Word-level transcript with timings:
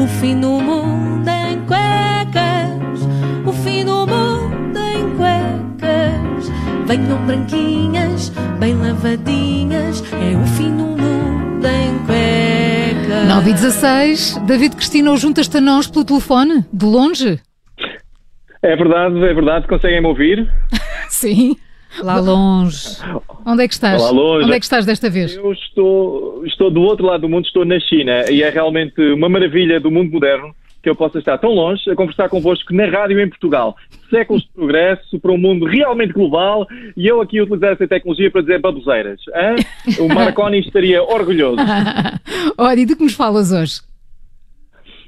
O 0.00 0.06
fim 0.06 0.40
do 0.40 0.48
mundo 0.48 1.28
em 1.28 1.60
cuecas, 1.66 3.02
o 3.46 3.52
fim 3.52 3.84
do 3.84 4.06
mundo 4.06 4.78
em 4.78 5.14
cuecas. 5.14 6.50
Venham 6.86 7.26
branquinhas, 7.26 8.30
bem 8.58 8.74
lavadinhas, 8.76 10.02
é 10.14 10.36
o 10.36 10.46
fim 10.56 10.74
do 10.74 10.84
mundo 10.84 11.66
em 11.66 11.98
cuecas. 12.06 13.28
9 13.28 13.50
e 13.50 13.52
16, 13.52 14.38
David 14.46 14.76
Cristina, 14.76 15.14
juntas-te 15.18 15.58
a 15.58 15.60
nós 15.60 15.86
pelo 15.86 16.06
telefone, 16.06 16.64
de 16.72 16.86
longe? 16.86 17.38
É 18.62 18.76
verdade, 18.76 19.18
é 19.18 19.34
verdade. 19.34 19.68
Conseguem-me 19.68 20.06
ouvir? 20.06 20.50
Sim. 21.10 21.56
Lá 21.98 22.18
longe. 22.20 22.96
Onde 23.44 23.64
é 23.64 23.68
que 23.68 23.74
estás? 23.74 24.00
Lá 24.00 24.10
longe. 24.10 24.44
Onde 24.44 24.54
é 24.54 24.58
que 24.58 24.64
estás 24.64 24.86
desta 24.86 25.10
vez? 25.10 25.36
Eu 25.36 25.52
estou, 25.52 26.46
estou 26.46 26.70
do 26.70 26.82
outro 26.82 27.06
lado 27.06 27.22
do 27.22 27.28
mundo, 27.28 27.44
estou 27.46 27.64
na 27.64 27.80
China 27.80 28.30
e 28.30 28.42
é 28.42 28.50
realmente 28.50 29.00
uma 29.12 29.28
maravilha 29.28 29.80
do 29.80 29.90
mundo 29.90 30.12
moderno 30.12 30.54
que 30.82 30.88
eu 30.88 30.94
possa 30.94 31.18
estar 31.18 31.36
tão 31.36 31.50
longe 31.50 31.90
a 31.90 31.94
conversar 31.94 32.28
convosco 32.28 32.72
na 32.72 32.86
rádio 32.86 33.20
em 33.20 33.28
Portugal. 33.28 33.76
Séculos 34.08 34.42
de 34.42 34.48
progresso 34.48 35.18
para 35.20 35.32
um 35.32 35.36
mundo 35.36 35.66
realmente 35.66 36.12
global 36.12 36.66
e 36.96 37.06
eu 37.06 37.20
aqui 37.20 37.40
utilizar 37.40 37.72
essa 37.72 37.86
tecnologia 37.86 38.30
para 38.30 38.40
dizer 38.40 38.60
baboseiras. 38.60 39.20
hã? 39.34 39.56
O 40.02 40.08
Marconi 40.14 40.60
estaria 40.60 41.02
orgulhoso. 41.02 41.58
Olha, 42.56 42.80
e 42.80 42.86
de 42.86 42.96
que 42.96 43.02
nos 43.02 43.14
falas 43.14 43.52
hoje? 43.52 43.82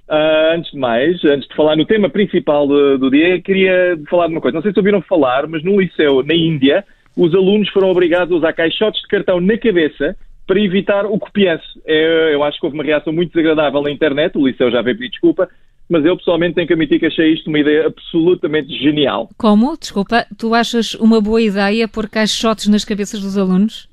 Ah, 0.09 0.55
antes 0.55 0.71
de 0.73 0.79
mais, 0.79 1.25
antes 1.25 1.49
de 1.49 1.55
falar 1.55 1.77
no 1.77 1.87
tema 1.87 2.11
principal 2.11 2.67
do, 2.67 2.99
do 2.99 3.11
dia, 3.11 3.41
queria 3.41 3.99
falar 4.11 4.27
de 4.27 4.33
uma 4.33 4.41
coisa. 4.41 4.57
Não 4.57 4.63
sei 4.63 4.73
se 4.73 4.79
ouviram 4.79 5.01
falar, 5.03 5.47
mas 5.47 5.65
no 5.65 5.81
liceu, 5.81 6.23
na 6.23 6.35
Índia, 6.35 6.85
os 7.17 7.35
alunos 7.35 7.69
foram 7.71 7.91
obrigados 7.91 8.33
a 8.33 8.37
usar 8.37 8.53
caixotes 8.53 9.01
de 9.03 9.09
cartão 9.09 9.41
na 9.41 9.57
cabeça 9.57 10.17
para 10.47 10.61
evitar 10.61 11.07
o 11.07 11.19
copianço. 11.19 11.81
É, 11.87 12.35
eu 12.35 12.43
acho 12.43 12.59
que 12.59 12.67
houve 12.67 12.77
uma 12.77 12.85
reação 12.85 13.13
muito 13.13 13.33
desagradável 13.33 13.81
na 13.83 13.91
internet, 13.91 14.37
o 14.37 14.47
liceu 14.47 14.71
já 14.71 14.83
veio 14.83 14.97
pedir 14.97 15.11
desculpa, 15.11 15.49
mas 15.89 16.05
eu 16.05 16.17
pessoalmente 16.17 16.55
tenho 16.55 16.67
que 16.67 16.73
admitir 16.73 16.99
que 16.99 17.07
achei 17.07 17.33
isto 17.33 17.49
uma 17.49 17.59
ideia 17.59 17.87
absolutamente 17.87 18.73
genial. 18.79 19.29
Como? 19.37 19.77
Desculpa, 19.79 20.27
tu 20.37 20.55
achas 20.55 20.95
uma 20.95 21.21
boa 21.21 21.41
ideia 21.41 21.87
pôr 21.87 22.09
caixotes 22.09 22.69
nas 22.69 22.85
cabeças 22.85 23.21
dos 23.21 23.37
alunos? 23.37 23.89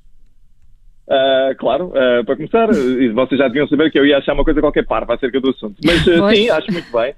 Ah, 1.10 1.52
claro, 1.58 1.92
ah, 1.96 2.24
para 2.24 2.36
começar, 2.36 2.70
e 2.72 3.10
vocês 3.10 3.40
já 3.40 3.48
deviam 3.48 3.68
saber 3.68 3.92
que 3.92 3.98
eu 3.98 4.06
ia 4.06 4.18
achar 4.20 4.34
uma 4.34 4.44
coisa 4.44 4.62
qualquer 4.62 4.86
parva 4.86 5.16
acerca 5.16 5.40
do 5.42 5.50
assunto. 5.50 5.76
Mas 5.84 6.04
Pois. 6.04 6.38
sim, 6.38 6.50
acho 6.50 6.72
muito 6.72 6.92
bem. 6.92 7.14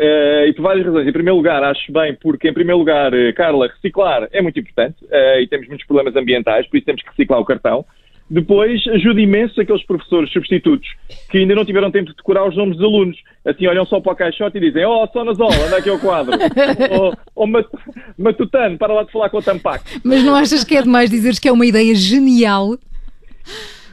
E 0.00 0.52
por 0.54 0.62
várias 0.62 0.86
razões. 0.86 1.06
Em 1.08 1.12
primeiro 1.12 1.36
lugar, 1.36 1.62
acho 1.64 1.92
bem 1.92 2.16
porque, 2.20 2.48
em 2.48 2.52
primeiro 2.52 2.78
lugar, 2.78 3.12
eh, 3.14 3.32
Carla, 3.32 3.66
reciclar 3.68 4.28
é 4.32 4.40
muito 4.42 4.58
importante 4.58 4.96
e 5.40 5.46
temos 5.48 5.66
muitos 5.68 5.86
problemas 5.86 6.14
ambientais, 6.16 6.66
por 6.68 6.76
isso 6.76 6.86
temos 6.86 7.02
que 7.02 7.08
reciclar 7.10 7.40
o 7.40 7.44
cartão. 7.44 7.84
Depois, 8.30 8.86
ajuda 8.88 9.20
imenso 9.22 9.58
aqueles 9.58 9.82
professores 9.86 10.30
substitutos 10.30 10.86
que 11.30 11.38
ainda 11.38 11.54
não 11.54 11.64
tiveram 11.64 11.90
tempo 11.90 12.10
de 12.10 12.16
decorar 12.16 12.46
os 12.46 12.54
nomes 12.54 12.76
dos 12.76 12.84
alunos. 12.84 13.16
Assim, 13.44 13.66
olham 13.66 13.86
só 13.86 14.00
para 14.00 14.12
o 14.12 14.16
caixote 14.16 14.58
e 14.58 14.60
dizem: 14.60 14.84
Oh, 14.84 15.06
Sonazol, 15.12 15.50
anda 15.66 15.78
aqui 15.78 15.88
ao 15.88 15.98
quadro. 15.98 16.34
oh, 17.00 17.12
oh 17.34 17.46
Mat- 17.46 17.70
Matutano, 18.18 18.76
para 18.76 18.92
lá 18.92 19.02
de 19.04 19.12
falar 19.12 19.30
com 19.30 19.38
o 19.38 19.42
Tampac. 19.42 19.82
Mas 20.04 20.22
não 20.22 20.34
achas 20.34 20.62
que 20.62 20.76
é 20.76 20.82
demais 20.82 21.08
dizeres 21.08 21.38
que 21.38 21.48
é 21.48 21.52
uma 21.52 21.64
ideia 21.64 21.94
genial? 21.94 22.76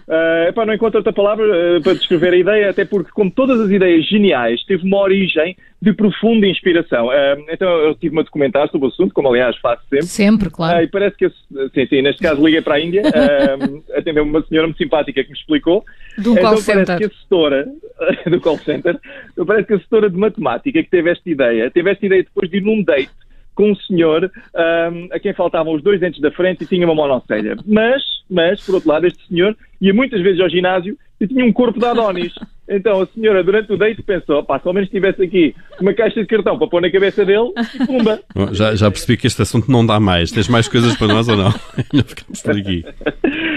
Uh, 0.07 0.49
epá, 0.49 0.67
não 0.67 0.73
encontro 0.75 0.99
outra 0.99 1.11
palavra 1.11 1.43
uh, 1.45 1.81
para 1.81 1.95
descrever 1.95 2.33
a 2.33 2.37
ideia, 2.37 2.69
até 2.69 2.85
porque, 2.85 3.09
como 3.11 3.31
todas 3.31 3.59
as 3.59 3.71
ideias 3.71 4.07
geniais, 4.07 4.63
teve 4.63 4.83
uma 4.85 4.99
origem 4.99 5.57
de 5.81 5.93
profunda 5.93 6.45
inspiração. 6.45 7.07
Uh, 7.07 7.43
então, 7.49 7.67
eu 7.67 7.91
estive-me 7.93 8.21
a 8.21 8.23
documentar 8.23 8.69
sobre 8.69 8.87
o 8.87 8.91
assunto, 8.91 9.15
como 9.15 9.29
aliás 9.29 9.57
faço 9.57 9.81
sempre. 9.89 10.05
Sempre, 10.05 10.49
claro. 10.51 10.83
E 10.83 10.87
parece 10.87 11.17
que, 11.17 11.25
eu- 11.25 11.31
sim, 11.73 11.87
sim, 11.87 12.01
neste 12.03 12.21
caso 12.21 12.43
liguei 12.45 12.61
para 12.61 12.75
a 12.75 12.79
Índia, 12.79 13.01
atendeu 13.97 14.23
uma 14.23 14.43
senhora 14.43 14.67
muito 14.67 14.77
simpática 14.77 15.23
que 15.23 15.31
me 15.31 15.37
explicou. 15.37 15.83
Um 16.19 16.21
então, 16.21 16.35
call 16.35 16.43
parece 16.43 16.63
center. 16.65 16.97
que 16.99 17.05
a 17.05 17.09
setora 17.09 17.67
do 18.29 18.39
call 18.41 18.57
center, 18.59 18.99
então, 19.33 19.43
parece 19.43 19.67
que 19.67 19.73
a 19.73 19.79
setora 19.79 20.07
de 20.07 20.17
matemática 20.17 20.83
que 20.83 20.89
teve 20.89 21.09
esta 21.09 21.27
ideia, 21.27 21.71
teve 21.71 21.89
esta 21.89 22.05
ideia 22.05 22.23
depois 22.23 22.47
de 22.47 22.57
ir 22.57 22.61
num 22.61 22.83
date 22.83 23.09
com 23.55 23.71
um 23.71 23.75
senhor 23.75 24.29
um, 24.53 25.07
a 25.11 25.19
quem 25.19 25.33
faltavam 25.33 25.73
os 25.73 25.81
dois 25.81 25.99
dentes 25.99 26.21
da 26.21 26.31
frente 26.31 26.63
e 26.63 26.67
tinha 26.67 26.85
uma 26.85 26.93
monocelha. 26.93 27.55
Mas, 27.65 28.03
mas, 28.29 28.63
por 28.63 28.75
outro 28.75 28.89
lado, 28.89 29.07
este 29.07 29.25
senhor 29.27 29.55
ia 29.81 29.93
muitas 29.93 30.21
vezes 30.21 30.39
ao 30.41 30.49
ginásio 30.49 30.97
e 31.19 31.27
tinha 31.27 31.45
um 31.45 31.53
corpo 31.53 31.79
de 31.79 31.85
Adonis. 31.85 32.33
Então 32.67 33.01
a 33.01 33.05
senhora, 33.07 33.43
durante 33.43 33.71
o 33.71 33.77
date, 33.77 34.01
pensou, 34.01 34.43
pá, 34.43 34.59
se 34.59 34.67
ao 34.67 34.73
menos 34.73 34.89
tivesse 34.89 35.21
aqui 35.23 35.55
uma 35.79 35.93
caixa 35.93 36.19
de 36.19 36.25
cartão 36.25 36.57
para 36.57 36.67
pôr 36.67 36.81
na 36.81 36.91
cabeça 36.91 37.23
dele, 37.23 37.51
e 37.75 37.85
pumba. 37.85 38.19
Bom, 38.33 38.53
Já, 38.53 38.75
já 38.75 38.89
percebi 38.89 39.17
que 39.17 39.27
este 39.27 39.41
assunto 39.41 39.71
não 39.71 39.85
dá 39.85 39.99
mais. 39.99 40.31
Tens 40.31 40.49
mais 40.49 40.67
coisas 40.67 40.97
para 40.97 41.07
nós 41.07 41.27
ou 41.27 41.37
não? 41.37 41.53
Ainda 41.93 42.05
ficamos 42.05 42.41
por 42.41 42.57
aqui. 42.57 42.83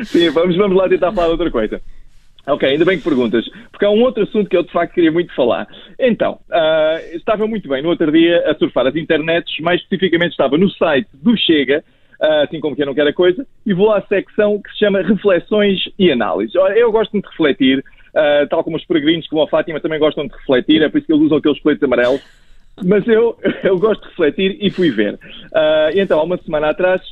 Sim, 0.04 0.30
vamos, 0.30 0.56
vamos 0.56 0.76
lá 0.76 0.88
tentar 0.88 1.12
falar 1.12 1.26
de 1.26 1.32
outra 1.32 1.50
coisa. 1.50 1.80
Ok, 2.46 2.66
ainda 2.66 2.84
bem 2.84 2.96
que 2.96 3.04
perguntas, 3.04 3.44
porque 3.70 3.84
há 3.84 3.90
um 3.90 4.00
outro 4.00 4.22
assunto 4.22 4.48
que 4.48 4.56
eu 4.56 4.62
de 4.62 4.72
facto 4.72 4.94
queria 4.94 5.12
muito 5.12 5.34
falar. 5.34 5.68
Então, 5.98 6.38
ah, 6.50 6.98
estava 7.12 7.46
muito 7.46 7.68
bem 7.68 7.82
no 7.82 7.90
outro 7.90 8.10
dia 8.10 8.42
a 8.50 8.54
surfar 8.54 8.86
as 8.86 8.96
internets, 8.96 9.58
mais 9.60 9.80
especificamente 9.82 10.30
estava 10.30 10.56
no 10.56 10.70
site 10.70 11.08
do 11.12 11.36
Chega, 11.36 11.84
ah, 12.20 12.44
assim 12.44 12.58
como 12.58 12.74
que 12.74 12.84
não 12.86 12.94
quero 12.94 13.10
a 13.10 13.12
coisa, 13.12 13.46
e 13.66 13.74
vou 13.74 13.92
à 13.92 14.00
secção 14.02 14.62
que 14.62 14.70
se 14.72 14.78
chama 14.78 15.02
Reflexões 15.02 15.78
e 15.98 16.10
Análises. 16.10 16.56
Ora, 16.56 16.76
eu 16.78 16.90
gosto 16.90 17.12
muito 17.12 17.26
de 17.26 17.30
refletir, 17.32 17.84
ah, 18.14 18.46
tal 18.48 18.64
como 18.64 18.78
os 18.78 18.84
peregrinos, 18.86 19.26
como 19.26 19.42
a 19.42 19.48
Fátima, 19.48 19.78
também 19.78 19.98
gostam 19.98 20.26
de 20.26 20.32
refletir, 20.34 20.82
é 20.82 20.88
por 20.88 20.98
isso 20.98 21.06
que 21.06 21.12
eles 21.12 21.24
usam 21.24 21.38
aqueles 21.38 21.60
coletes 21.60 21.82
amarelos. 21.82 22.22
Mas 22.82 23.06
eu, 23.08 23.36
eu 23.62 23.78
gosto 23.78 24.02
de 24.04 24.08
refletir 24.08 24.56
e 24.58 24.70
fui 24.70 24.90
ver. 24.90 25.18
E 25.92 26.00
então, 26.00 26.18
há 26.18 26.22
uma 26.22 26.38
semana 26.38 26.70
atrás, 26.70 27.02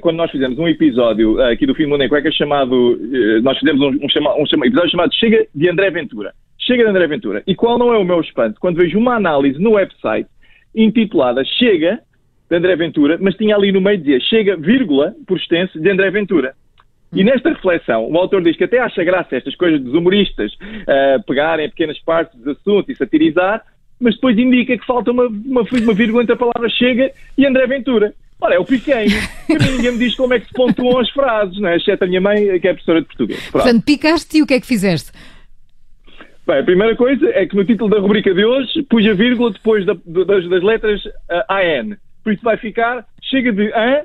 quando 0.00 0.16
nós 0.16 0.30
fizemos 0.30 0.58
um 0.58 0.66
episódio 0.66 1.40
ah, 1.40 1.52
aqui 1.52 1.66
do 1.66 1.74
Fim 1.74 1.84
do 1.84 1.90
Mundo 1.90 2.02
em 2.02 2.08
Cueca 2.08 2.30
chamado, 2.32 2.98
eh, 3.00 3.40
nós 3.40 3.58
fizemos 3.58 3.80
um, 3.80 3.90
um, 3.90 4.58
um 4.58 4.64
episódio 4.64 4.90
chamado 4.90 5.14
Chega 5.14 5.46
de 5.54 5.70
André 5.70 5.90
Ventura. 5.90 6.32
Chega 6.58 6.82
de 6.82 6.90
André 6.90 7.06
Ventura. 7.06 7.42
E 7.46 7.54
qual 7.54 7.78
não 7.78 7.94
é 7.94 7.98
o 7.98 8.04
meu 8.04 8.20
espanto 8.20 8.58
quando 8.60 8.78
vejo 8.78 8.98
uma 8.98 9.14
análise 9.14 9.60
no 9.60 9.72
website 9.72 10.28
intitulada 10.74 11.44
Chega 11.44 12.00
de 12.50 12.56
André 12.56 12.76
Ventura, 12.76 13.16
mas 13.20 13.34
tinha 13.36 13.54
ali 13.54 13.70
no 13.70 13.80
meio 13.80 13.98
dizia 13.98 14.20
Chega, 14.20 14.56
vírgula, 14.56 15.14
por 15.26 15.38
extenso, 15.38 15.78
de 15.80 15.88
André 15.88 16.10
Ventura. 16.10 16.54
E 17.12 17.22
nesta 17.22 17.50
reflexão, 17.50 18.10
o 18.10 18.18
autor 18.18 18.42
diz 18.42 18.56
que 18.56 18.64
até 18.64 18.78
acha 18.78 19.04
graça 19.04 19.36
estas 19.36 19.54
coisas 19.54 19.80
dos 19.80 19.94
humoristas 19.94 20.52
ah, 20.88 21.20
pegarem 21.26 21.68
pequenas 21.70 21.98
partes 22.00 22.36
dos 22.38 22.56
assuntos 22.56 22.90
e 22.90 22.96
satirizar, 22.96 23.62
mas 24.00 24.14
depois 24.16 24.36
indica 24.36 24.76
que 24.76 24.84
falta 24.84 25.12
uma, 25.12 25.26
uma, 25.26 25.62
uma 25.62 25.94
vírgula 25.94 26.22
entre 26.22 26.34
a 26.34 26.36
palavra 26.36 26.68
chega 26.68 27.10
e 27.38 27.46
André 27.46 27.66
Ventura. 27.66 28.12
Ora, 28.40 28.54
é 28.54 28.58
o 28.58 28.64
mim 29.58 29.70
ninguém 29.76 29.92
me 29.92 29.98
diz 29.98 30.14
como 30.14 30.34
é 30.34 30.40
que 30.40 30.46
se 30.46 30.52
pontuam 30.52 30.98
as 30.98 31.10
frases, 31.10 31.58
não 31.58 31.68
é? 31.70 31.76
Exceto 31.76 32.04
a 32.04 32.06
minha 32.06 32.20
mãe, 32.20 32.60
que 32.60 32.68
é 32.68 32.72
professora 32.74 33.00
de 33.00 33.06
português. 33.06 33.40
Pronto. 33.50 33.62
Portanto, 33.64 33.84
picaste 33.84 34.38
e 34.38 34.42
o 34.42 34.46
que 34.46 34.54
é 34.54 34.60
que 34.60 34.66
fizeste? 34.66 35.10
Bem, 36.46 36.58
a 36.58 36.62
primeira 36.64 36.94
coisa 36.94 37.28
é 37.30 37.46
que 37.46 37.56
no 37.56 37.64
título 37.64 37.90
da 37.90 37.98
rubrica 37.98 38.32
de 38.32 38.44
hoje 38.44 38.82
pus 38.84 39.04
a 39.06 39.14
vírgula 39.14 39.50
depois 39.52 39.84
da- 39.86 39.96
das, 40.04 40.48
das 40.48 40.62
letras 40.62 41.00
ah, 41.28 41.56
AN. 41.58 41.96
Por 42.22 42.32
isso 42.32 42.42
vai 42.42 42.56
ficar 42.56 43.04
chega 43.22 43.52
de 43.52 43.72
an. 43.72 44.04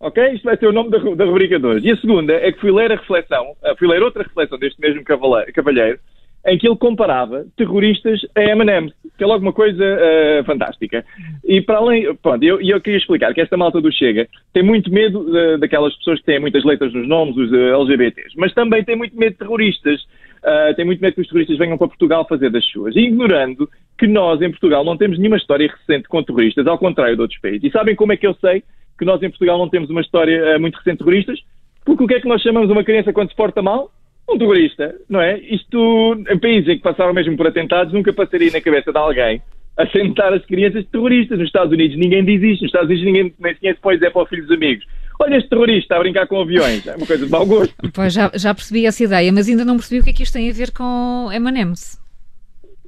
Ok? 0.00 0.32
Isto 0.32 0.44
vai 0.44 0.56
ser 0.56 0.66
o 0.66 0.72
nome 0.72 0.90
da, 0.90 0.98
da 0.98 1.24
rubrica 1.26 1.58
de 1.58 1.66
hoje. 1.66 1.86
E 1.86 1.92
a 1.92 1.96
segunda 1.98 2.32
é 2.32 2.50
que 2.50 2.58
fui 2.60 2.72
ler 2.72 2.90
a 2.90 2.96
reflexão, 2.96 3.54
ah, 3.62 3.74
fui 3.78 3.86
ler 3.86 4.02
outra 4.02 4.22
reflexão 4.22 4.58
deste 4.58 4.80
mesmo 4.80 5.04
cavalheiro, 5.04 6.00
em 6.46 6.56
que 6.58 6.66
ele 6.66 6.76
comparava 6.76 7.44
terroristas 7.56 8.20
a 8.34 8.40
M&M's, 8.40 8.92
que 9.16 9.24
é 9.24 9.26
logo 9.26 9.42
uma 9.42 9.52
coisa 9.52 9.84
ah, 9.84 10.44
fantástica. 10.44 11.04
E 11.44 11.60
para 11.60 11.78
além, 11.78 12.14
pronto, 12.16 12.42
eu, 12.42 12.60
eu 12.60 12.80
queria 12.80 12.98
explicar 12.98 13.34
que 13.34 13.40
esta 13.40 13.56
malta 13.56 13.80
do 13.80 13.92
Chega 13.92 14.26
tem 14.52 14.62
muito 14.62 14.90
medo 14.90 15.26
ah, 15.36 15.58
daquelas 15.58 15.94
pessoas 15.96 16.18
que 16.20 16.26
têm 16.26 16.40
muitas 16.40 16.64
letras 16.64 16.92
nos 16.92 17.06
nomes, 17.06 17.36
os 17.36 17.52
ah, 17.52 17.76
LGBTs, 17.80 18.34
mas 18.36 18.54
também 18.54 18.82
tem 18.82 18.96
muito 18.96 19.16
medo 19.16 19.32
de 19.32 19.38
terroristas. 19.38 20.00
Ah, 20.42 20.72
tem 20.74 20.86
muito 20.86 21.00
medo 21.00 21.14
que 21.14 21.20
os 21.20 21.28
terroristas 21.28 21.58
venham 21.58 21.76
para 21.76 21.88
Portugal 21.88 22.26
fazer 22.26 22.50
das 22.50 22.64
suas, 22.64 22.96
ignorando 22.96 23.68
que 23.98 24.06
nós 24.06 24.40
em 24.40 24.50
Portugal 24.50 24.82
não 24.82 24.96
temos 24.96 25.18
nenhuma 25.18 25.36
história 25.36 25.70
recente 25.70 26.08
com 26.08 26.22
terroristas, 26.22 26.66
ao 26.66 26.78
contrário 26.78 27.14
de 27.14 27.20
outros 27.20 27.40
países. 27.40 27.64
E 27.64 27.70
sabem 27.70 27.94
como 27.94 28.14
é 28.14 28.16
que 28.16 28.26
eu 28.26 28.34
sei 28.34 28.62
que 28.98 29.04
nós 29.04 29.22
em 29.22 29.28
Portugal 29.28 29.58
não 29.58 29.68
temos 29.68 29.90
uma 29.90 30.00
história 30.00 30.58
muito 30.58 30.76
recente 30.76 30.96
de 30.96 31.04
terroristas? 31.04 31.40
Porque 31.84 32.04
o 32.04 32.06
que 32.06 32.14
é 32.14 32.20
que 32.20 32.28
nós 32.28 32.40
chamamos 32.40 32.70
uma 32.70 32.84
criança 32.84 33.12
quando 33.12 33.28
se 33.28 33.36
porta 33.36 33.60
mal? 33.60 33.90
Um 34.28 34.38
terrorista, 34.38 34.94
não 35.08 35.20
é? 35.20 35.38
Isto, 35.38 36.24
em 36.30 36.38
países 36.38 36.68
em 36.68 36.76
que 36.76 36.82
passaram 36.82 37.12
mesmo 37.12 37.36
por 37.36 37.46
atentados, 37.46 37.92
nunca 37.92 38.12
passaria 38.12 38.50
na 38.50 38.60
cabeça 38.60 38.92
de 38.92 38.98
alguém 38.98 39.42
assentar 39.76 40.32
as 40.32 40.44
crianças 40.44 40.84
terroristas. 40.86 41.38
Nos 41.38 41.48
Estados 41.48 41.72
Unidos 41.72 41.96
ninguém 41.96 42.24
diz 42.24 42.42
isto. 42.42 42.62
Nos 42.62 42.68
Estados 42.68 42.88
Unidos 42.88 43.04
ninguém 43.04 43.34
nem 43.38 43.54
sequer 43.54 43.74
se 43.74 43.80
põe 43.80 43.94
dizer 43.94 44.10
para 44.10 44.22
o 44.22 44.26
filho 44.26 44.42
dos 44.42 44.56
amigos. 44.56 44.84
Olha 45.18 45.36
este 45.36 45.50
terrorista 45.50 45.96
a 45.96 45.98
brincar 45.98 46.26
com 46.26 46.40
aviões. 46.40 46.86
É 46.86 46.96
uma 46.96 47.06
coisa 47.06 47.24
de 47.26 47.30
mau 47.30 47.46
gosto. 47.46 47.74
Pois 47.92 48.12
já, 48.12 48.30
já 48.34 48.54
percebi 48.54 48.86
essa 48.86 49.04
ideia, 49.04 49.32
mas 49.32 49.48
ainda 49.48 49.64
não 49.64 49.76
percebi 49.76 50.00
o 50.00 50.04
que 50.04 50.10
é 50.10 50.12
que 50.12 50.22
isto 50.22 50.32
tem 50.32 50.48
a 50.48 50.52
ver 50.52 50.70
com 50.72 51.28
M&M's. 51.32 52.00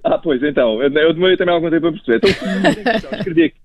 Ah, 0.04 0.18
pois, 0.18 0.42
então, 0.42 0.82
eu 0.82 0.90
eu 0.90 1.12
demorei 1.14 1.36
também 1.36 1.54
algum 1.54 1.70
tempo 1.70 1.86
a 1.86 1.92
perceber. 1.92 2.16
Então, 2.16 2.30
ele, 3.12 3.16
escrevia 3.18 3.50
que, 3.50 3.56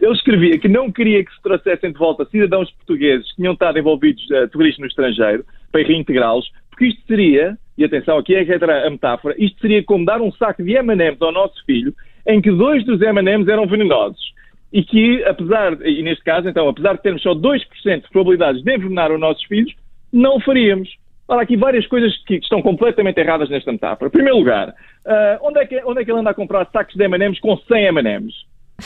ele 0.00 0.12
escrevia 0.12 0.58
que 0.58 0.68
não 0.68 0.92
queria 0.92 1.24
que 1.24 1.32
se 1.32 1.40
trouxessem 1.42 1.90
de 1.90 1.98
volta 1.98 2.26
cidadãos 2.26 2.70
portugueses 2.72 3.26
que 3.30 3.36
tinham 3.36 3.54
estado 3.54 3.78
envolvidos 3.78 4.22
uh, 4.24 4.48
terroristas 4.48 4.80
no 4.80 4.86
estrangeiro 4.86 5.44
para 5.72 5.82
reintegrá-los, 5.82 6.50
porque 6.74 6.86
isto 6.86 7.06
seria, 7.06 7.56
e 7.78 7.84
atenção, 7.84 8.18
aqui 8.18 8.34
é 8.34 8.44
que 8.44 8.52
entra 8.52 8.86
a 8.86 8.90
metáfora, 8.90 9.34
isto 9.38 9.60
seria 9.60 9.82
como 9.84 10.04
dar 10.04 10.20
um 10.20 10.32
saco 10.32 10.62
de 10.62 10.74
M&M's 10.76 11.22
ao 11.22 11.32
nosso 11.32 11.64
filho, 11.64 11.94
em 12.26 12.40
que 12.42 12.50
dois 12.50 12.84
dos 12.84 13.00
M&M's 13.00 13.48
eram 13.48 13.66
venenosos. 13.66 14.34
E 14.72 14.82
que, 14.82 15.22
apesar, 15.24 15.80
e 15.86 16.02
neste 16.02 16.24
caso, 16.24 16.48
então, 16.48 16.68
apesar 16.68 16.94
de 16.94 17.02
termos 17.02 17.22
só 17.22 17.32
2% 17.32 17.60
de 18.02 18.10
probabilidades 18.10 18.62
de 18.62 18.74
envenenar 18.74 19.12
os 19.12 19.20
nossos 19.20 19.44
filhos, 19.44 19.72
não 20.12 20.36
o 20.36 20.40
faríamos. 20.40 20.88
Há 21.28 21.40
aqui 21.40 21.56
várias 21.56 21.86
coisas 21.86 22.12
que 22.24 22.34
estão 22.34 22.60
completamente 22.60 23.18
erradas 23.20 23.48
nesta 23.48 23.70
metáfora. 23.70 24.08
Em 24.08 24.12
primeiro 24.12 24.36
lugar, 24.36 24.70
uh, 24.70 25.38
onde, 25.42 25.60
é 25.60 25.66
que, 25.66 25.80
onde 25.84 26.00
é 26.00 26.04
que 26.04 26.10
ele 26.10 26.18
anda 26.18 26.30
a 26.30 26.34
comprar 26.34 26.68
sacos 26.72 26.96
de 26.96 27.04
M&M's 27.04 27.38
com 27.38 27.56
100 27.56 27.86
M&M's? 27.86 28.34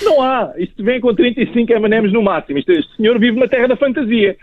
Não 0.02 0.22
há. 0.22 0.52
Isto 0.58 0.84
vem 0.84 1.00
com 1.00 1.14
35 1.14 1.72
M&M's 1.72 2.12
no 2.12 2.22
máximo. 2.22 2.58
Este, 2.58 2.72
este 2.72 2.96
senhor 2.96 3.18
vive 3.18 3.40
na 3.40 3.48
terra 3.48 3.68
da 3.68 3.76
fantasia. 3.76 4.36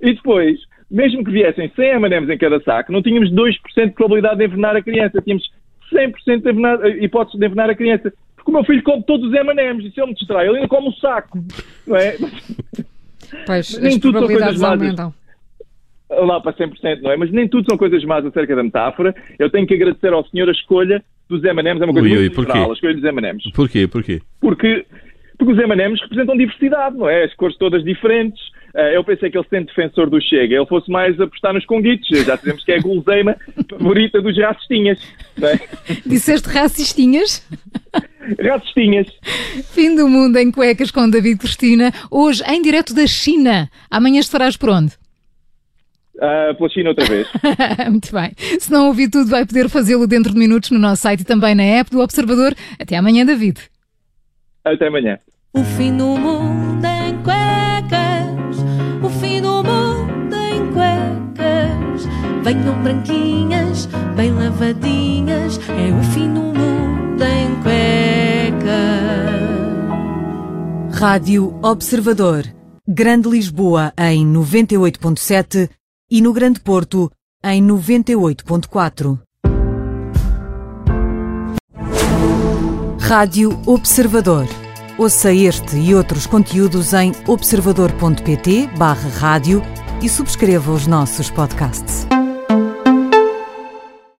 E 0.00 0.12
depois, 0.12 0.60
mesmo 0.92 1.24
que 1.24 1.30
viessem 1.30 1.72
100 1.74 1.90
M&M's 1.94 2.28
em 2.28 2.38
cada 2.38 2.60
saco, 2.60 2.92
não 2.92 3.02
tínhamos 3.02 3.32
2% 3.32 3.86
de 3.86 3.90
probabilidade 3.92 4.36
de 4.36 4.44
envenenar 4.44 4.76
a 4.76 4.82
criança. 4.82 5.22
Tínhamos 5.22 5.50
100% 5.90 6.12
de 6.26 6.50
envenenar, 6.50 6.80
eh, 6.84 7.04
hipótese 7.04 7.38
de 7.38 7.46
envenenar 7.46 7.70
a 7.70 7.74
criança. 7.74 8.12
Porque 8.36 8.50
o 8.50 8.54
meu 8.54 8.64
filho 8.64 8.82
come 8.82 9.02
todos 9.04 9.28
os 9.28 9.34
M&M's 9.34 9.86
e 9.86 9.90
se 9.90 10.00
ele 10.00 10.08
me 10.08 10.14
distrai, 10.14 10.46
ele 10.46 10.56
ainda 10.56 10.68
come 10.68 10.88
um 10.88 10.92
saco. 10.92 11.38
Não 11.86 11.96
é? 11.96 12.16
Pois, 13.46 13.82
as 13.82 13.96
probabilidades 13.96 14.62
aumentam 14.62 15.14
lá 16.10 16.40
para 16.40 16.52
100%, 16.52 17.00
não 17.00 17.12
é? 17.12 17.16
Mas 17.16 17.30
nem 17.30 17.48
tudo 17.48 17.66
são 17.68 17.78
coisas 17.78 18.04
más 18.04 18.24
acerca 18.24 18.54
da 18.54 18.62
metáfora. 18.62 19.14
Eu 19.38 19.48
tenho 19.48 19.66
que 19.66 19.74
agradecer 19.74 20.12
ao 20.12 20.26
senhor 20.26 20.48
a 20.48 20.52
escolha 20.52 21.02
dos 21.28 21.42
M&M's, 21.42 21.80
é 21.80 21.84
uma 21.84 21.92
coisa 21.94 22.08
ui, 22.08 22.18
muito 22.18 22.40
ui, 22.40 22.46
a 22.48 22.72
escolha 22.72 22.94
dos 22.94 23.04
M&M's. 23.04 23.50
Porquê? 23.52 23.86
Porquê? 23.86 24.20
Porque, 24.40 24.84
porque 25.38 25.52
os 25.52 25.58
M&M's 25.58 26.02
representam 26.02 26.36
diversidade, 26.36 26.96
não 26.96 27.08
é? 27.08 27.24
As 27.24 27.34
cores 27.34 27.56
todas 27.56 27.82
diferentes. 27.82 28.40
Uh, 28.74 28.94
eu 28.94 29.04
pensei 29.04 29.30
que 29.30 29.36
ele 29.36 29.46
sendo 29.50 29.66
defensor 29.66 30.08
do 30.08 30.20
Chega, 30.20 30.56
ele 30.56 30.66
fosse 30.66 30.90
mais 30.90 31.20
apostar 31.20 31.52
nos 31.52 31.64
conguitos. 31.66 32.08
Já 32.08 32.36
sabemos 32.38 32.64
que 32.64 32.72
é 32.72 32.76
a 32.76 32.80
guloseima 32.80 33.36
favorita 33.68 34.20
dos 34.22 34.38
racistinhas. 34.38 34.98
É? 35.42 35.58
Disseste 36.06 36.48
racistinhas? 36.48 37.46
Racistinhas. 38.42 39.08
Fim 39.72 39.94
do 39.94 40.08
mundo 40.08 40.38
em 40.38 40.50
cuecas 40.50 40.90
com 40.90 41.08
David 41.08 41.38
Cristina. 41.38 41.92
Hoje 42.10 42.42
em 42.48 42.62
direto 42.62 42.94
da 42.94 43.06
China. 43.06 43.68
Amanhã 43.90 44.20
estarás 44.20 44.56
por 44.56 44.70
onde? 44.70 44.92
Uh, 46.16 46.54
pela 46.56 46.68
China 46.70 46.90
outra 46.90 47.04
vez. 47.04 47.26
Muito 47.90 48.12
bem. 48.12 48.32
Se 48.58 48.70
não 48.70 48.86
ouvir 48.86 49.10
tudo, 49.10 49.28
vai 49.28 49.44
poder 49.44 49.68
fazê-lo 49.68 50.06
dentro 50.06 50.32
de 50.32 50.38
minutos 50.38 50.70
no 50.70 50.78
nosso 50.78 51.02
site 51.02 51.20
e 51.20 51.24
também 51.24 51.54
na 51.54 51.62
app 51.62 51.90
do 51.90 52.00
Observador. 52.00 52.54
Até 52.78 52.96
amanhã, 52.96 53.26
David. 53.26 53.60
Até 54.64 54.86
amanhã. 54.86 55.18
O 55.52 55.62
fim 55.62 55.94
do 55.94 56.16
mundo 56.16 56.91
Rádio 71.02 71.58
Observador. 71.64 72.44
Grande 72.86 73.28
Lisboa 73.28 73.92
em 73.98 74.24
98.7 74.24 75.68
e 76.08 76.22
no 76.22 76.32
Grande 76.32 76.60
Porto 76.60 77.10
em 77.44 77.60
98.4. 77.60 79.18
Rádio 83.00 83.60
Observador. 83.66 84.46
Ouça 84.96 85.32
este 85.32 85.76
e 85.76 85.92
outros 85.92 86.24
conteúdos 86.24 86.92
em 86.92 87.10
observador.pt/rádio 87.26 89.60
e 90.00 90.08
subscreva 90.08 90.70
os 90.70 90.86
nossos 90.86 91.28
podcasts. 91.28 92.06